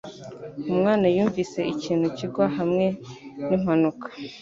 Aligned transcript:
Umwana 0.73 1.05
yumvise 1.15 1.59
ikintu 1.73 2.07
kigwa 2.17 2.45
hamwe 2.57 2.85
nimpanuka. 3.47 4.07